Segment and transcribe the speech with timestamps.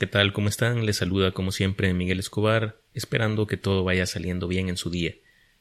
[0.00, 0.32] ¿Qué tal?
[0.32, 0.86] ¿Cómo están?
[0.86, 5.14] Les saluda como siempre Miguel Escobar, esperando que todo vaya saliendo bien en su día.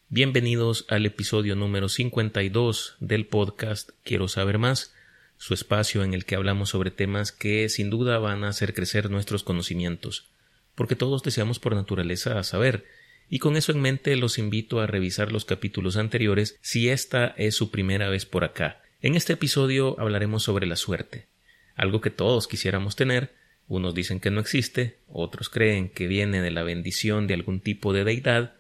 [0.10, 4.96] Bienvenidos al episodio número 52 del podcast Quiero saber más,
[5.38, 9.12] su espacio en el que hablamos sobre temas que sin duda van a hacer crecer
[9.12, 10.32] nuestros conocimientos,
[10.74, 12.86] porque todos deseamos por naturaleza saber,
[13.30, 17.54] y con eso en mente los invito a revisar los capítulos anteriores si esta es
[17.56, 18.82] su primera vez por acá.
[19.00, 21.28] En este episodio hablaremos sobre la suerte,
[21.76, 23.43] algo que todos quisiéramos tener,
[23.76, 27.94] unos dicen que no existe, otros creen que viene de la bendición de algún tipo
[27.94, 28.56] de deidad,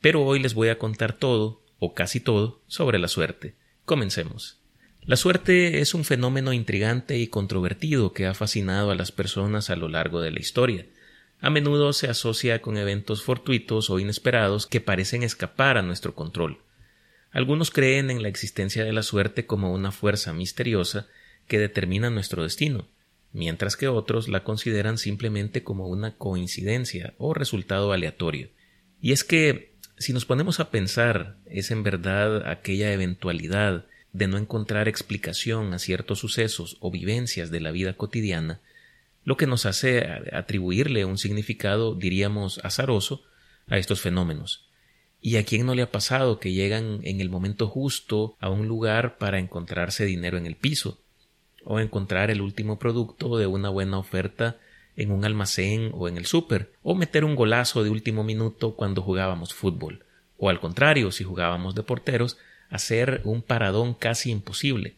[0.00, 3.54] pero hoy les voy a contar todo, o casi todo, sobre la suerte.
[3.84, 4.60] Comencemos.
[5.04, 9.76] La suerte es un fenómeno intrigante y controvertido que ha fascinado a las personas a
[9.76, 10.86] lo largo de la historia.
[11.40, 16.60] A menudo se asocia con eventos fortuitos o inesperados que parecen escapar a nuestro control.
[17.32, 21.08] Algunos creen en la existencia de la suerte como una fuerza misteriosa
[21.48, 22.86] que determina nuestro destino,
[23.32, 28.50] mientras que otros la consideran simplemente como una coincidencia o resultado aleatorio.
[29.00, 34.36] Y es que, si nos ponemos a pensar, es en verdad aquella eventualidad de no
[34.36, 38.60] encontrar explicación a ciertos sucesos o vivencias de la vida cotidiana,
[39.24, 43.22] lo que nos hace atribuirle un significado, diríamos, azaroso
[43.68, 44.68] a estos fenómenos.
[45.20, 48.66] ¿Y a quién no le ha pasado que llegan en el momento justo a un
[48.66, 51.01] lugar para encontrarse dinero en el piso,
[51.64, 54.58] o encontrar el último producto de una buena oferta
[54.96, 59.02] en un almacén o en el súper, o meter un golazo de último minuto cuando
[59.02, 60.04] jugábamos fútbol,
[60.36, 62.36] o al contrario, si jugábamos de porteros,
[62.68, 64.96] hacer un paradón casi imposible.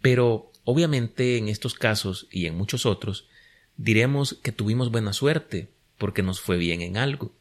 [0.00, 3.28] Pero, obviamente, en estos casos y en muchos otros,
[3.76, 7.32] diremos que tuvimos buena suerte, porque nos fue bien en algo,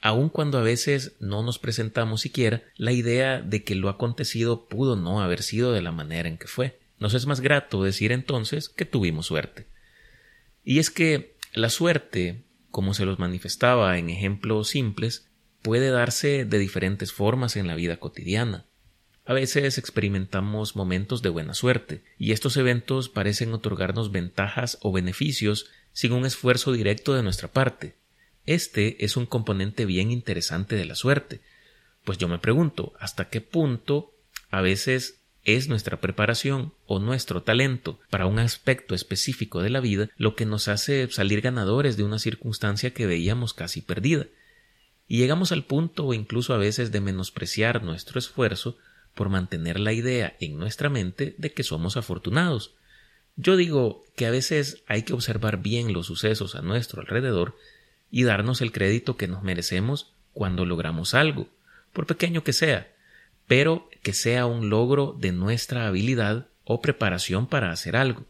[0.00, 4.96] aun cuando a veces no nos presentamos siquiera la idea de que lo acontecido pudo
[4.96, 6.81] no haber sido de la manera en que fue.
[7.02, 9.66] Nos es más grato decir entonces que tuvimos suerte.
[10.62, 15.28] Y es que la suerte, como se los manifestaba en ejemplos simples,
[15.62, 18.66] puede darse de diferentes formas en la vida cotidiana.
[19.24, 25.66] A veces experimentamos momentos de buena suerte, y estos eventos parecen otorgarnos ventajas o beneficios
[25.92, 27.96] sin un esfuerzo directo de nuestra parte.
[28.46, 31.40] Este es un componente bien interesante de la suerte,
[32.04, 34.14] pues yo me pregunto hasta qué punto
[34.50, 40.08] a veces es nuestra preparación o nuestro talento para un aspecto específico de la vida
[40.16, 44.26] lo que nos hace salir ganadores de una circunstancia que veíamos casi perdida.
[45.08, 48.76] Y llegamos al punto o incluso a veces de menospreciar nuestro esfuerzo
[49.14, 52.74] por mantener la idea en nuestra mente de que somos afortunados.
[53.36, 57.56] Yo digo que a veces hay que observar bien los sucesos a nuestro alrededor
[58.10, 61.48] y darnos el crédito que nos merecemos cuando logramos algo,
[61.92, 62.91] por pequeño que sea,
[63.52, 68.24] pero que sea un logro de nuestra habilidad o preparación para hacer algo,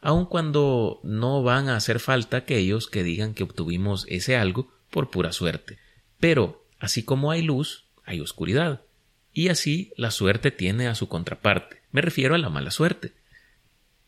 [0.00, 5.10] aun cuando no van a hacer falta aquellos que digan que obtuvimos ese algo por
[5.10, 5.80] pura suerte.
[6.20, 8.82] Pero, así como hay luz, hay oscuridad,
[9.32, 11.82] y así la suerte tiene a su contraparte.
[11.90, 13.14] Me refiero a la mala suerte,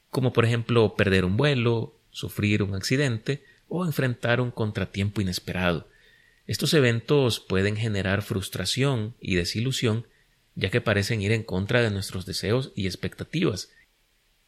[0.09, 5.89] como por ejemplo perder un vuelo, sufrir un accidente o enfrentar un contratiempo inesperado.
[6.47, 10.07] Estos eventos pueden generar frustración y desilusión
[10.55, 13.71] ya que parecen ir en contra de nuestros deseos y expectativas.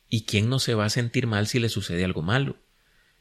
[0.09, 2.57] ¿Y quién no se va a sentir mal si le sucede algo malo?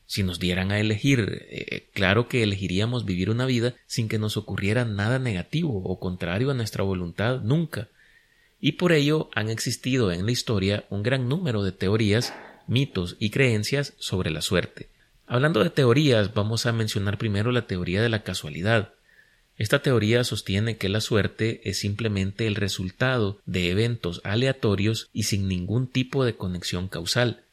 [0.07, 4.38] Si nos dieran a elegir, eh, claro que elegiríamos vivir una vida sin que nos
[4.38, 7.90] ocurriera nada negativo o contrario a nuestra voluntad nunca.
[8.59, 12.34] Y por ello han existido en la historia un gran número de teorías,
[12.68, 14.90] mitos y creencias sobre la suerte.
[15.28, 18.94] Hablando de teorías, vamos a mencionar primero la teoría de la casualidad,
[19.58, 25.48] esta teoría sostiene que la suerte es simplemente el resultado de eventos aleatorios y sin
[25.48, 27.44] ningún tipo de conexión causal.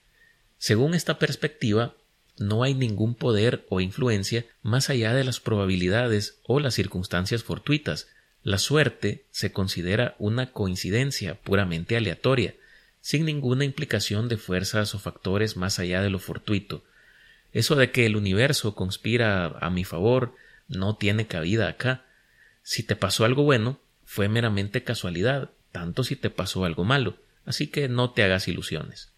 [0.58, 1.94] Según esta perspectiva,
[2.38, 8.08] no hay ningún poder o influencia más allá de las probabilidades o las circunstancias fortuitas.
[8.42, 12.56] La suerte se considera una coincidencia puramente aleatoria,
[13.00, 16.82] sin ninguna implicación de fuerzas o factores más allá de lo fortuito.
[17.52, 20.34] Eso de que el universo conspira a mi favor
[20.72, 22.04] no tiene cabida acá.
[22.62, 27.68] Si te pasó algo bueno, fue meramente casualidad, tanto si te pasó algo malo, así
[27.68, 29.12] que no te hagas ilusiones.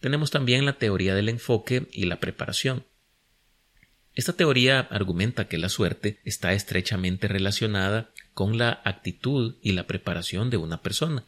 [0.00, 2.84] Tenemos también la teoría del enfoque y la preparación.
[4.14, 10.50] Esta teoría argumenta que la suerte está estrechamente relacionada con la actitud y la preparación
[10.50, 11.24] de una persona.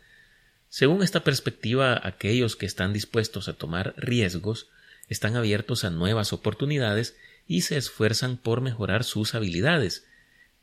[0.68, 4.68] Según esta perspectiva, aquellos que están dispuestos a tomar riesgos
[5.08, 7.16] están abiertos a nuevas oportunidades
[7.46, 10.06] y se esfuerzan por mejorar sus habilidades.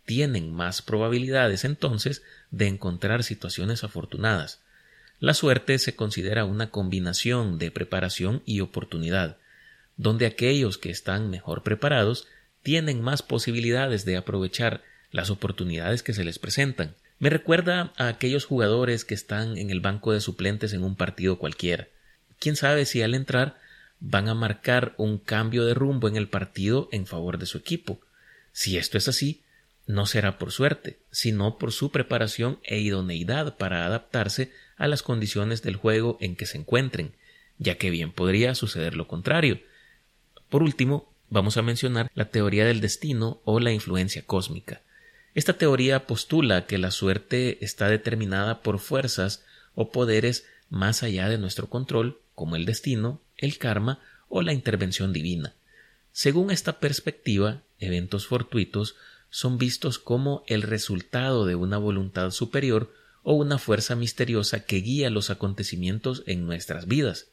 [0.06, 4.62] Tienen más probabilidades entonces de encontrar situaciones afortunadas.
[5.20, 9.38] La suerte se considera una combinación de preparación y oportunidad.
[9.96, 12.28] donde aquellos que están mejor preparados
[12.64, 14.82] tienen más posibilidades de aprovechar
[15.12, 16.96] las oportunidades que se les presentan.
[17.20, 21.38] Me recuerda a aquellos jugadores que están en el banco de suplentes en un partido
[21.38, 21.88] cualquiera.
[22.40, 23.60] Quién sabe si al entrar
[24.06, 28.02] van a marcar un cambio de rumbo en el partido en favor de su equipo.
[28.52, 29.44] Si esto es así,
[29.88, 35.62] no será por suerte, sino por su preparación e idoneidad para adaptarse a las condiciones
[35.62, 37.14] del juego en que se encuentren,
[37.58, 39.62] ya que bien podría suceder lo contrario.
[40.50, 44.82] Por último, vamos a mencionar la teoría del destino o la influencia cósmica.
[45.34, 49.46] Esta teoría postula que la suerte está determinada por fuerzas
[49.76, 54.00] o poderes más allá de nuestro control, como el destino, el karma
[54.30, 55.54] o la intervención divina.
[56.12, 58.96] Según esta perspectiva, eventos fortuitos
[59.30, 62.94] son vistos como el resultado de una voluntad superior
[63.24, 67.28] o una fuerza misteriosa que guía los acontecimientos en nuestras vidas.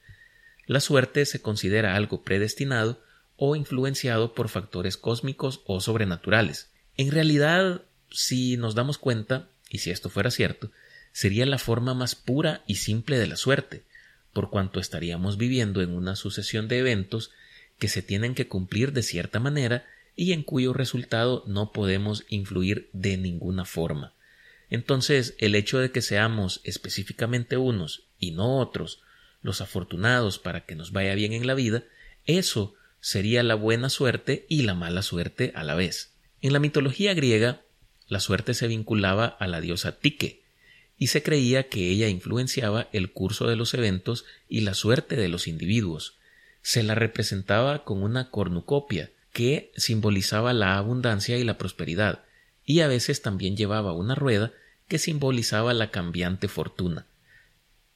[0.67, 3.03] La suerte se considera algo predestinado
[3.37, 6.71] o influenciado por factores cósmicos o sobrenaturales.
[6.97, 10.71] En realidad, si nos damos cuenta, y si esto fuera cierto,
[11.13, 13.85] sería la forma más pura y simple de la suerte,
[14.33, 17.31] por cuanto estaríamos viviendo en una sucesión de eventos
[17.79, 19.85] que se tienen que cumplir de cierta manera
[20.17, 24.15] y en cuyo resultado no podemos influir de ninguna forma.
[24.69, 29.03] Entonces, el hecho de que seamos específicamente unos y no otros
[29.43, 31.85] los afortunados para que nos vaya bien en la vida,
[32.27, 36.13] eso sería la buena suerte y la mala suerte a la vez.
[36.43, 37.63] En la mitología griega,
[38.07, 40.40] la suerte se vinculaba a la diosa Tique,
[41.01, 45.29] y se creía que ella influenciaba el curso de los eventos y la suerte de
[45.29, 46.19] los individuos.
[46.61, 52.25] Se la representaba con una cornucopia, que simbolizaba la abundancia y la prosperidad,
[52.67, 54.53] y a veces también llevaba una rueda
[54.89, 57.07] que simbolizaba la cambiante fortuna.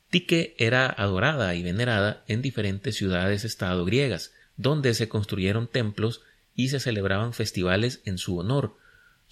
[0.08, 6.22] Tique era adorada y venerada en diferentes ciudades-estado griegas, donde se construyeron templos
[6.54, 8.78] y se celebraban festivales en su honor.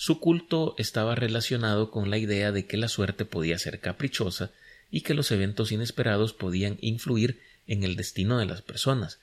[0.03, 4.51] Su culto estaba relacionado con la idea de que la suerte podía ser caprichosa
[4.91, 9.21] y que los eventos inesperados podían influir en el destino de las personas,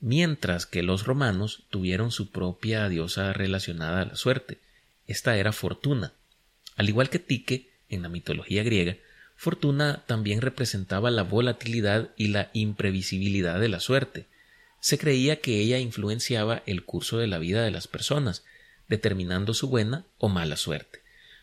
[0.00, 4.58] mientras que los romanos tuvieron su propia diosa relacionada a la suerte.
[5.06, 6.12] Esta era Fortuna.
[6.74, 8.96] Al igual que Tique, en la mitología griega,
[9.36, 14.26] Fortuna también representaba la volatilidad y la imprevisibilidad de la suerte.
[14.80, 18.42] Se creía que ella influenciaba el curso de la vida de las personas,
[18.88, 21.00] determinando su buena o mala suerte.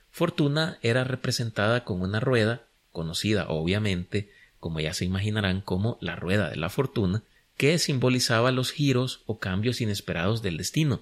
[0.09, 6.49] Fortuna era representada con una rueda, conocida obviamente, como ya se imaginarán, como la rueda
[6.49, 7.23] de la fortuna,
[7.57, 11.01] que simbolizaba los giros o cambios inesperados del destino.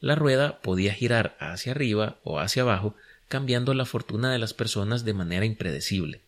[0.00, 2.96] La rueda podía girar hacia arriba o hacia abajo,
[3.28, 6.22] cambiando la fortuna de las personas de manera impredecible.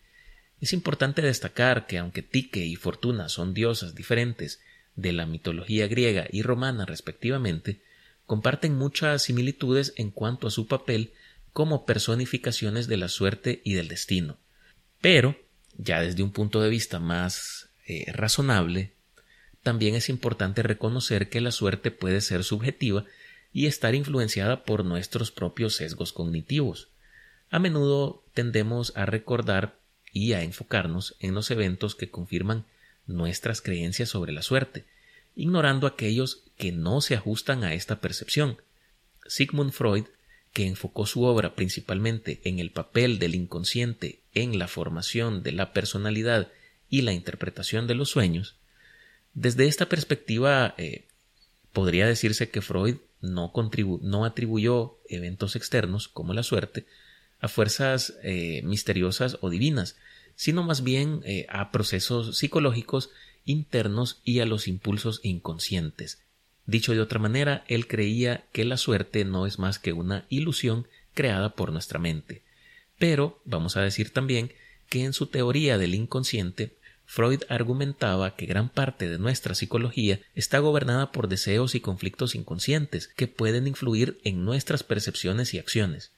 [0.61, 4.61] Es importante destacar que aunque Tique y Fortuna son diosas diferentes
[4.95, 7.81] de la mitología griega y romana respectivamente,
[8.25, 11.13] comparten muchas similitudes en cuanto a su papel
[11.51, 14.37] como personificaciones de la suerte y del destino.
[15.01, 15.37] Pero,
[15.77, 18.93] ya desde un punto de vista más eh, razonable,
[19.61, 23.05] también es importante reconocer que la suerte puede ser subjetiva
[23.53, 26.89] y estar influenciada por nuestros propios sesgos cognitivos.
[27.49, 29.77] A menudo tendemos a recordar
[30.11, 32.65] y a enfocarnos en los eventos que confirman
[33.05, 34.85] nuestras creencias sobre la suerte,
[35.35, 38.55] ignorando aquellos que no se ajustan a esta percepción.
[39.25, 40.05] Sigmund Freud,
[40.53, 45.73] que enfocó su obra principalmente en el papel del inconsciente en la formación de la
[45.73, 46.53] personalidad
[46.89, 48.55] y la interpretación de los sueños,
[49.33, 51.03] desde esta perspectiva, eh,
[51.73, 53.51] podría decirse que Freud no,
[54.01, 56.85] no, atribuyó eventos externos, como la suerte,
[57.41, 59.97] a fuerzas eh, misteriosas o divinas,
[60.37, 63.09] sino más bien eh, a procesos psicológicos
[63.43, 66.22] internos y a los impulsos inconscientes.
[66.65, 70.87] Dicho de otra manera, él creía que la suerte no es más que una ilusión
[71.13, 72.41] creada por nuestra mente.
[72.97, 74.51] Pero vamos a decir también
[74.89, 80.59] que en su teoría del inconsciente Freud argumentaba que gran parte de nuestra psicología está
[80.59, 86.11] gobernada por deseos y conflictos inconscientes que pueden influir en nuestras percepciones y acciones.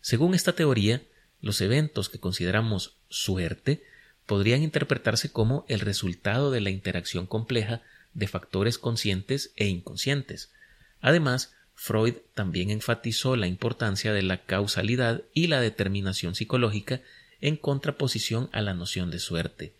[0.00, 1.02] Según esta teoría,
[1.40, 3.84] los eventos que consideramos suerte
[4.26, 7.82] podrían interpretarse como el resultado de la interacción compleja
[8.14, 10.52] de factores conscientes e inconscientes.
[11.00, 17.00] Además, Freud también enfatizó la importancia de la causalidad y la determinación psicológica
[17.40, 19.74] en contraposición a la noción de suerte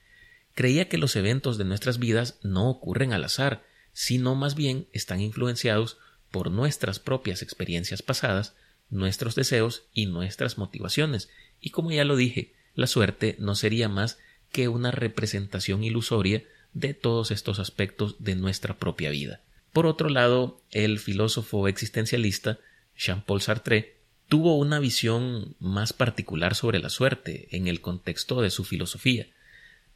[0.54, 5.20] creía que los eventos de nuestras vidas no ocurren al azar, sino más bien están
[5.20, 5.98] influenciados
[6.30, 8.54] por nuestras propias experiencias pasadas,
[8.90, 14.18] nuestros deseos y nuestras motivaciones, y como ya lo dije, la suerte no sería más
[14.50, 19.40] que una representación ilusoria de todos estos aspectos de nuestra propia vida.
[19.72, 22.58] Por otro lado, el filósofo existencialista
[22.96, 23.96] Jean-Paul Sartre
[24.28, 29.26] tuvo una visión más particular sobre la suerte en el contexto de su filosofía.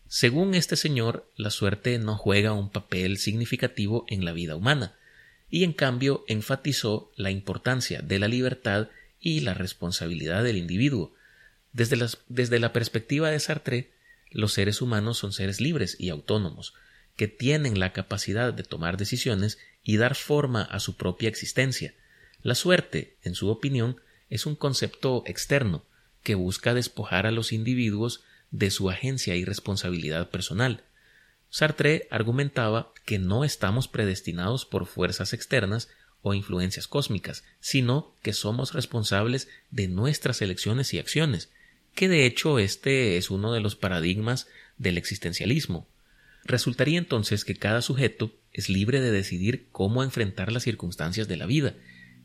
[0.09, 4.95] Según este señor, la suerte no juega un papel significativo en la vida humana,
[5.49, 8.89] y en cambio enfatizó la importancia de la libertad
[9.21, 11.15] y la responsabilidad del individuo.
[11.73, 13.91] Desde, desde la perspectiva de Sartre,
[14.37, 16.75] los seres humanos son seres libres y autónomos,
[17.17, 21.95] que tienen la capacidad de tomar decisiones y dar forma a su propia existencia.
[22.43, 25.87] La suerte, en su opinión, es un concepto externo
[26.23, 30.85] que busca despojar a los individuos de su agencia y responsabilidad personal.
[31.49, 35.89] Sartre argumentaba que no estamos predestinados por fuerzas externas
[36.21, 41.51] o influencias cósmicas, sino que somos responsables de nuestras elecciones y acciones,
[41.97, 45.89] que de hecho este es uno de los paradigmas del existencialismo.
[46.45, 51.47] Resultaría entonces que cada sujeto es libre de decidir cómo enfrentar las circunstancias de la
[51.47, 51.75] vida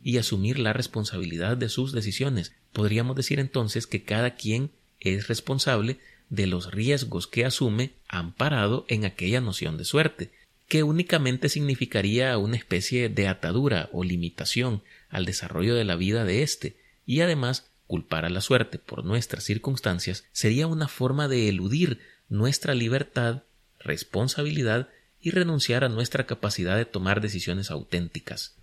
[0.03, 2.53] y asumir la responsabilidad de sus decisiones.
[2.73, 5.99] Podríamos decir entonces que cada quien es responsable
[6.29, 10.31] de los riesgos que asume amparado en aquella noción de suerte,
[10.67, 16.43] que únicamente significaría una especie de atadura o limitación al desarrollo de la vida de
[16.43, 16.75] éste,
[17.05, 22.73] y además culpar a la suerte por nuestras circunstancias sería una forma de eludir nuestra
[22.73, 23.43] libertad,
[23.81, 24.87] responsabilidad
[25.19, 28.55] y renunciar a nuestra capacidad de tomar decisiones auténticas.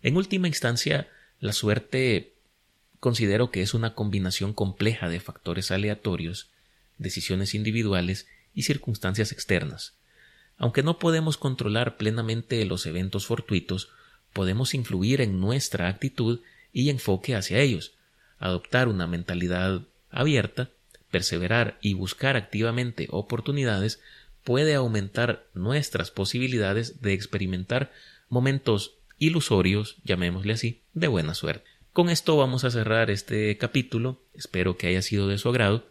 [0.00, 2.32] En última instancia, la suerte
[2.98, 6.48] considero que es una combinación compleja de factores aleatorios,
[6.96, 9.98] decisiones individuales y circunstancias externas.
[10.56, 13.90] Aunque no podemos controlar plenamente los eventos fortuitos,
[14.32, 16.40] podemos influir en nuestra actitud
[16.72, 17.92] y enfoque hacia ellos,
[18.42, 20.70] adoptar una mentalidad abierta,
[21.10, 24.00] perseverar y buscar activamente oportunidades
[24.44, 27.92] puede aumentar nuestras posibilidades de experimentar
[28.28, 31.70] momentos ilusorios, llamémosle así, de buena suerte.
[31.92, 35.86] Con esto vamos a cerrar este capítulo, espero que haya sido de su agrado,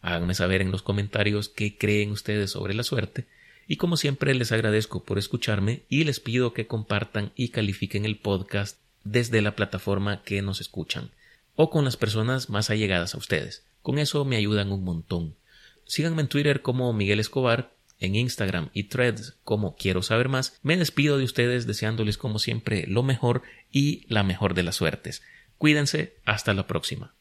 [0.00, 3.26] háganme saber en los comentarios qué creen ustedes sobre la suerte,
[3.66, 8.16] y como siempre les agradezco por escucharme y les pido que compartan y califiquen el
[8.16, 11.10] podcast desde la plataforma que nos escuchan,
[11.56, 13.66] o con las personas más allegadas a ustedes.
[13.82, 15.36] Con eso me ayudan un montón.
[15.84, 20.76] Síganme en Twitter como Miguel Escobar en Instagram y threads como quiero saber más, me
[20.76, 25.22] despido de ustedes deseándoles como siempre lo mejor y la mejor de las suertes.
[25.58, 27.15] Cuídense, hasta la próxima.